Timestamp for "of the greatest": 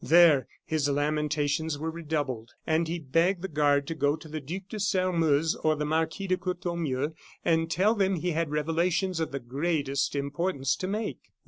9.19-10.15